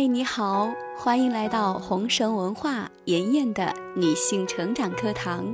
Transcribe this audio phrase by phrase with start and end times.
[0.00, 5.44] 嗨，你好，欢迎来到红绳文化妍妍的女性成长课堂。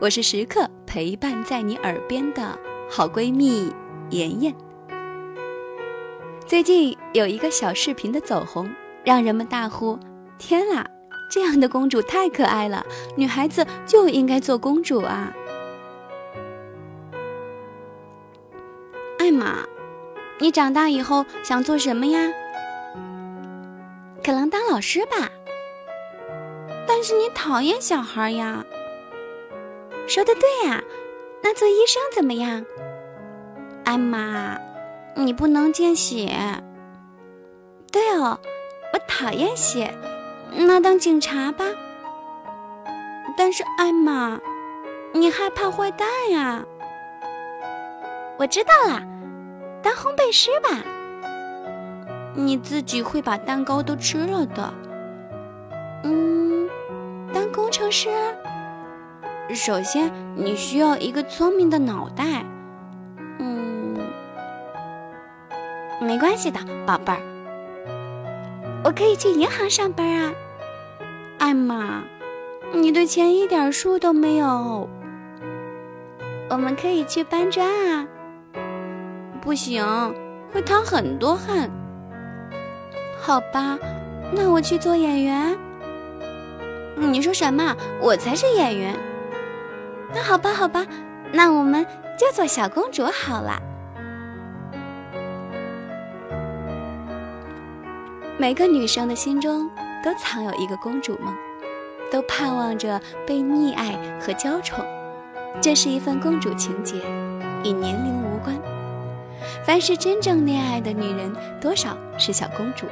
[0.00, 2.56] 我是时刻陪伴在你耳边的
[2.88, 3.74] 好闺蜜
[4.10, 4.54] 妍妍。
[6.46, 8.70] 最近有一个小视频的走红，
[9.02, 9.98] 让人们大呼
[10.38, 10.86] ：“天啦，
[11.28, 12.86] 这样的公主太可爱了！
[13.16, 15.34] 女孩子就应该做公主啊！”
[19.18, 19.64] 艾玛，
[20.38, 22.32] 你长大以后想做什么呀？
[24.28, 25.30] 可能当老师吧，
[26.86, 28.62] 但是你讨厌小孩呀。
[30.06, 30.84] 说的对呀，
[31.42, 32.62] 那做医生怎么样？
[33.86, 34.58] 艾玛，
[35.14, 36.28] 你不能见血。
[37.90, 38.38] 对哦，
[38.92, 39.94] 我讨厌血。
[40.52, 41.64] 那当警察吧。
[43.34, 44.38] 但是艾玛，
[45.14, 46.66] 你害怕坏蛋呀。
[48.36, 49.02] 我知道了，
[49.82, 50.84] 当烘焙师吧。
[52.38, 54.72] 你自己会把蛋糕都吃了的。
[56.04, 56.68] 嗯，
[57.34, 58.08] 当工程师，
[59.52, 62.44] 首先你需要一个聪明的脑袋。
[63.40, 63.98] 嗯，
[66.00, 67.20] 没关系的，宝贝儿，
[68.84, 70.32] 我可以去银行上班啊。
[71.38, 72.04] 艾玛，
[72.72, 74.88] 你对钱一点数都没有。
[76.48, 78.06] 我们可以去搬砖啊。
[79.40, 79.84] 不行，
[80.52, 81.68] 会淌很多汗。
[83.20, 83.78] 好吧，
[84.32, 85.56] 那我去做演员。
[86.96, 87.76] 你说什么？
[88.00, 88.96] 我才是演员。
[90.14, 90.86] 那好吧，好吧，
[91.32, 91.84] 那我们
[92.18, 93.60] 就做小公主好了。
[98.38, 99.68] 每个女生的心中
[100.02, 101.34] 都藏有一个公主梦，
[102.10, 104.84] 都盼望着被溺爱和娇宠。
[105.60, 106.96] 这是一份公主情结，
[107.64, 108.56] 与年龄无关。
[109.64, 112.86] 凡是真正恋爱的女人，多少是小公主。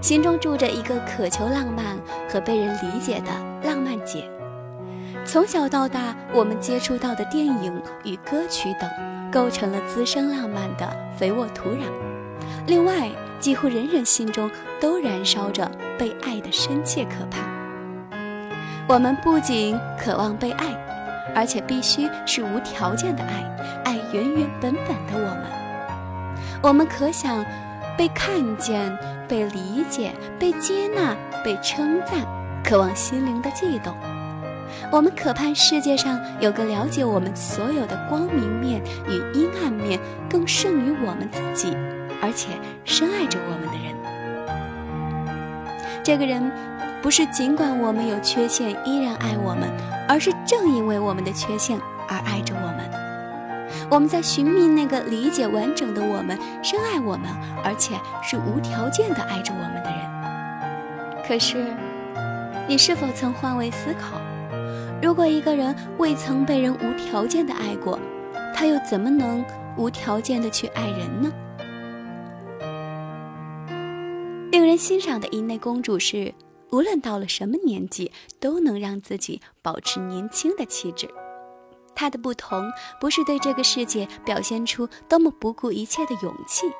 [0.00, 1.98] 心中住着一个渴求浪漫
[2.30, 3.32] 和被人理解的
[3.68, 4.24] 浪漫姐。
[5.24, 8.88] 从小到大，我们接触到的电影与歌曲等，
[9.30, 11.82] 构成了滋生浪漫的肥沃土壤。
[12.66, 13.10] 另外，
[13.40, 14.50] 几乎人人心中
[14.80, 17.42] 都燃烧着被爱的深切渴盼。
[18.88, 20.72] 我们不仅渴望被爱，
[21.34, 25.42] 而且必须是无条件的爱，爱原原本本的我们。
[26.62, 27.44] 我们可想。
[27.98, 32.24] 被看见、被理解、被接纳、被称赞，
[32.62, 33.92] 渴望心灵的悸动。
[34.92, 39.98] 我们渴盼世界上有个了解我们所有的光明面与阴暗面，
[40.30, 41.76] 更胜于我们自己，
[42.22, 42.50] 而且
[42.84, 43.92] 深爱着我们的人。
[46.04, 46.52] 这个人，
[47.02, 49.68] 不是尽管我们有缺陷依然爱我们，
[50.08, 51.76] 而是正因为我们的缺陷
[52.08, 52.87] 而爱着我们。
[53.90, 57.30] 我们在寻觅那个理解完整的我们，深爱我们，
[57.64, 61.22] 而且是无条件的爱着我们的人。
[61.26, 61.66] 可是，
[62.68, 64.20] 你是否曾换位思考？
[65.00, 67.98] 如果一个人未曾被人无条件的爱过，
[68.54, 69.42] 他又怎么能
[69.78, 71.32] 无条件的去爱人呢？
[74.52, 76.34] 令人欣赏的一类公主是，
[76.72, 81.08] 无论到了什么年纪，都能让自己保持年轻的气质。
[81.98, 82.70] 他的不同，
[83.00, 86.70] 不是对这个世界表现出多么不顾一切的勇气，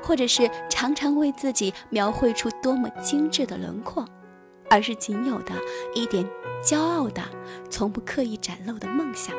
[0.00, 4.06] 或者是常常为自己描绘出多么精致的轮廓，
[4.70, 5.52] 而是仅有的
[5.92, 6.24] 一点
[6.64, 7.20] 骄傲的、
[7.68, 9.34] 从不刻意展露的梦想。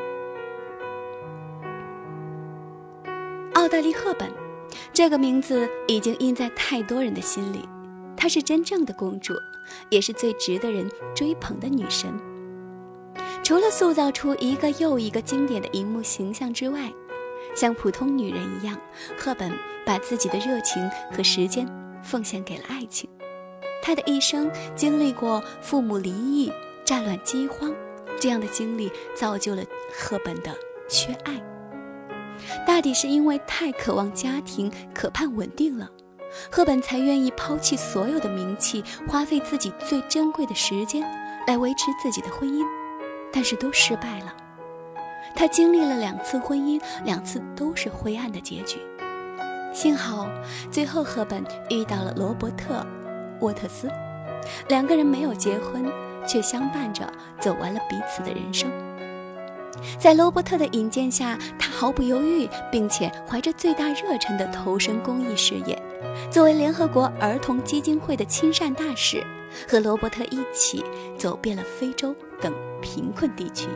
[3.54, 4.30] 奥黛丽·赫本，
[4.92, 7.66] 这个名字已经印在太多人的心里。
[8.18, 9.32] 她是真正的公主，
[9.88, 12.12] 也是最值得人追捧的女神。
[13.42, 16.90] 除了塑造出一个又一个经典的荧幕形象之外，
[17.56, 18.78] 像普通女人一样，
[19.18, 19.52] 赫本
[19.84, 21.66] 把自己的热情和时间
[22.04, 23.10] 奉献给了爱情。
[23.82, 26.52] 她的一生经历过父母离异、
[26.84, 27.74] 战乱、饥荒
[28.18, 30.54] 这样的经历，造就了赫本的
[30.88, 31.42] 缺爱。
[32.64, 35.90] 大抵是因为太渴望家庭、渴盼稳定了，
[36.50, 41.02] 赫本才愿意抛弃所有的名气，花费自己最珍贵的时间
[41.48, 42.64] 来维持自己的婚姻。
[43.32, 44.34] 但是都失败了。
[45.34, 48.78] 他经历了两次婚姻，两次都是灰暗的结局。
[49.72, 50.28] 幸好
[50.70, 52.74] 最后赫本遇到了罗伯特·
[53.40, 53.90] 沃特斯，
[54.68, 55.90] 两个人没有结婚，
[56.26, 58.70] 却相伴着走完了彼此的人生。
[59.98, 65.80] 在罗伯特的引荐下，他毫不犹豫，并且怀着最大热忱地投身公益事业，
[66.30, 69.24] 作为联合国儿童基金会的亲善大使，
[69.68, 70.84] 和罗伯特一起
[71.16, 72.52] 走遍了非洲等。
[72.84, 73.68] 贫困地区，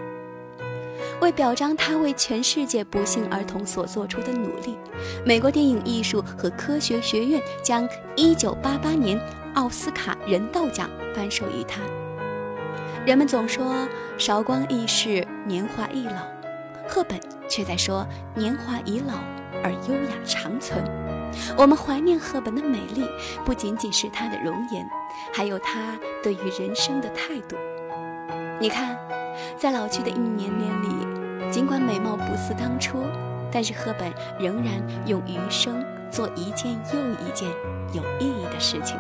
[1.21, 4.77] 为表彰他为全世界不幸儿童所做出的努力，
[5.25, 9.21] 美国电影艺术和科学学院将1988年
[9.55, 11.81] 奥斯卡人道奖颁授于他。
[13.07, 13.73] 人们总说
[14.19, 16.23] 韶光易逝，年华易老，
[16.89, 17.17] 赫本
[17.49, 18.05] 却在说
[18.35, 19.15] 年华已老
[19.63, 20.85] 而优雅长存。
[21.57, 23.05] 我们怀念赫本的美丽，
[23.45, 24.85] 不仅仅是她的容颜，
[25.33, 27.55] 还有她对于人生的态度。
[28.59, 28.99] 你看，
[29.57, 33.05] 在老去的一年年里，尽管美貌不似当初，
[33.53, 35.81] 但是赫本仍然用余生
[36.11, 37.49] 做一件又一件
[37.93, 38.99] 有意义的事情。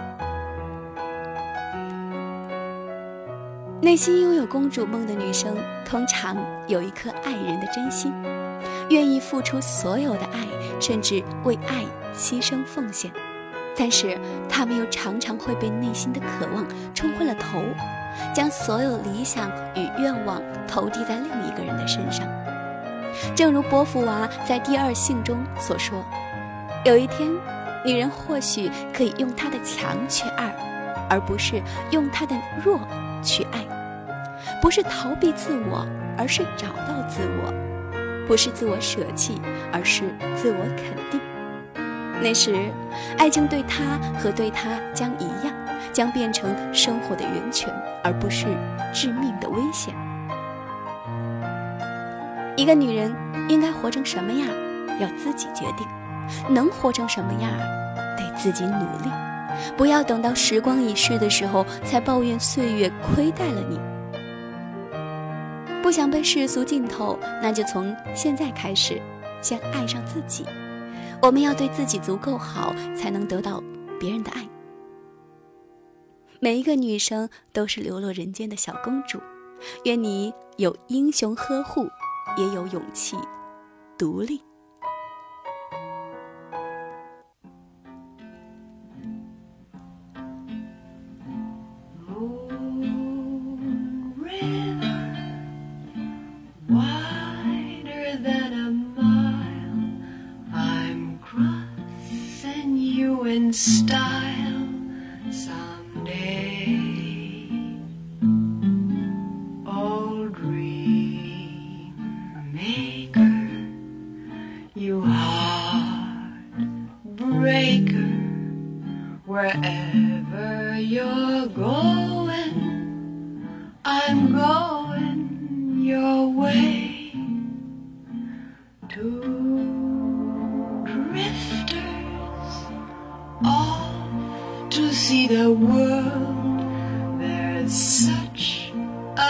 [3.86, 6.36] 内心拥有公主梦的女生，通常
[6.66, 8.12] 有一颗爱人的真心，
[8.90, 10.44] 愿意付出所有的爱，
[10.80, 13.12] 甚至为爱牺牲奉献。
[13.76, 14.18] 但是，
[14.48, 16.66] 她们又常常会被内心的渴望
[16.96, 17.62] 冲昏了头。
[18.34, 22.26] 将所有理想与愿望投递在另一个人的身上，
[23.36, 26.04] 正如波伏娃在《第二性》中所说
[26.84, 27.30] ：“有一天，
[27.84, 30.52] 女人或许可以用她的强去爱，
[31.08, 31.62] 而不是
[31.92, 32.34] 用她的
[32.64, 32.80] 弱
[33.22, 33.60] 去爱；
[34.60, 37.52] 不是逃避自我，而是找到自我；
[38.26, 39.40] 不是自我舍弃，
[39.72, 40.02] 而是
[40.34, 41.20] 自我肯定。
[42.22, 42.54] 那时，
[43.18, 45.54] 爱情对她和对他将一样。”
[45.92, 47.72] 将变成生活的源泉，
[48.04, 48.44] 而不是
[48.92, 49.94] 致命的危险。
[52.54, 53.14] 一个女人
[53.48, 54.46] 应该活成什么样，
[55.00, 55.86] 要自己决定；
[56.50, 57.50] 能活成什么样，
[58.18, 59.10] 得自己努力。
[59.74, 63.80] 不要等到时光已逝的时候，才抱怨岁月亏待了你。
[65.86, 69.00] 不想被世俗浸透，那就从现在开始，
[69.40, 70.44] 先爱上自己。
[71.22, 73.62] 我们要对自己足够好，才能得到
[74.00, 74.48] 别人的爱。
[76.40, 79.20] 每一个女生都是流落人间的小公主，
[79.84, 81.86] 愿你有英雄呵护，
[82.36, 83.16] 也有勇气
[83.96, 84.42] 独立。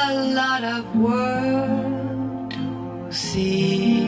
[0.09, 4.07] A lot of world to see.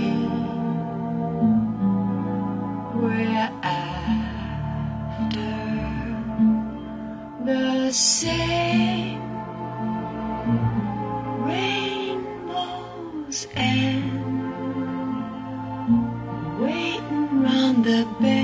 [2.95, 4.39] We're after
[7.45, 9.23] the same
[11.49, 14.13] rainbows and
[16.61, 18.38] waiting round the bend.